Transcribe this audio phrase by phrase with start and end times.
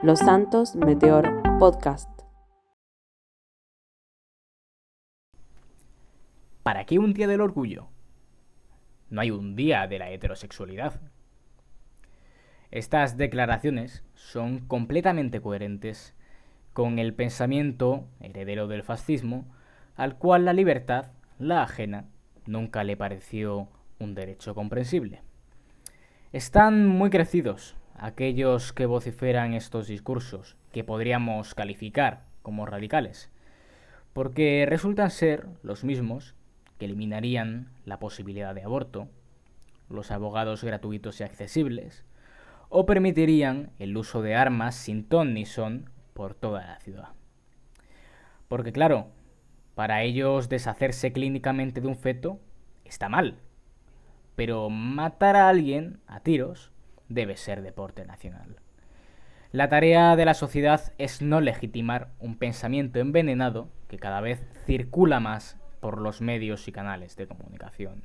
[0.00, 2.08] Los Santos Meteor Podcast.
[6.62, 7.88] ¿Para qué un día del orgullo?
[9.10, 11.00] No hay un día de la heterosexualidad.
[12.70, 16.14] Estas declaraciones son completamente coherentes
[16.72, 19.46] con el pensamiento heredero del fascismo,
[19.96, 21.06] al cual la libertad,
[21.40, 22.04] la ajena,
[22.46, 23.66] nunca le pareció
[23.98, 25.22] un derecho comprensible.
[26.30, 33.30] Están muy crecidos aquellos que vociferan estos discursos, que podríamos calificar como radicales,
[34.12, 36.34] porque resultan ser los mismos
[36.78, 39.08] que eliminarían la posibilidad de aborto,
[39.90, 42.04] los abogados gratuitos y accesibles,
[42.68, 47.08] o permitirían el uso de armas sin ton ni son por toda la ciudad.
[48.48, 49.08] Porque claro,
[49.74, 52.40] para ellos deshacerse clínicamente de un feto
[52.84, 53.38] está mal,
[54.36, 56.70] pero matar a alguien a tiros
[57.08, 58.56] debe ser deporte nacional.
[59.50, 65.20] La tarea de la sociedad es no legitimar un pensamiento envenenado que cada vez circula
[65.20, 68.02] más por los medios y canales de comunicación.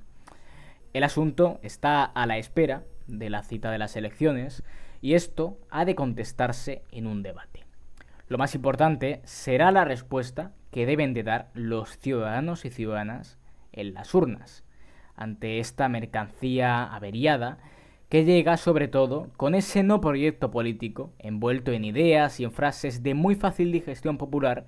[0.94, 4.64] El asunto está a la espera de la cita de las elecciones
[5.02, 7.66] y esto ha de contestarse en un debate.
[8.30, 13.38] Lo más importante será la respuesta que deben de dar los ciudadanos y ciudadanas
[13.74, 14.64] en las urnas
[15.16, 17.58] ante esta mercancía averiada
[18.14, 23.02] que llega sobre todo con ese no proyecto político envuelto en ideas y en frases
[23.02, 24.68] de muy fácil digestión popular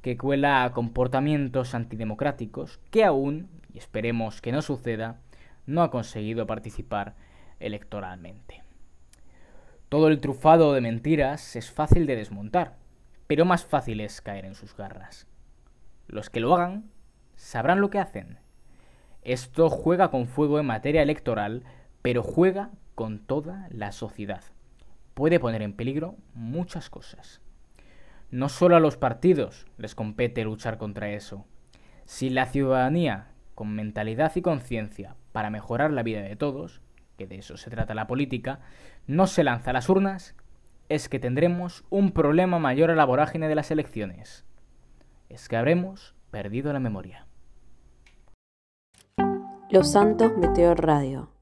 [0.00, 5.18] que cuela a comportamientos antidemocráticos que aún, y esperemos que no suceda,
[5.66, 7.16] no ha conseguido participar
[7.58, 8.62] electoralmente.
[9.88, 12.76] Todo el trufado de mentiras es fácil de desmontar,
[13.26, 15.26] pero más fácil es caer en sus garras.
[16.06, 16.88] Los que lo hagan
[17.34, 18.38] sabrán lo que hacen.
[19.22, 21.64] Esto juega con fuego en materia electoral
[22.08, 24.40] pero juega con toda la sociedad.
[25.12, 27.42] Puede poner en peligro muchas cosas.
[28.30, 31.44] No solo a los partidos les compete luchar contra eso.
[32.06, 36.80] Si la ciudadanía, con mentalidad y conciencia para mejorar la vida de todos,
[37.18, 38.60] que de eso se trata la política,
[39.06, 40.34] no se lanza a las urnas,
[40.88, 44.46] es que tendremos un problema mayor a la vorágine de las elecciones.
[45.28, 47.26] Es que habremos perdido la memoria.
[49.68, 51.37] Los Santos Meteor Radio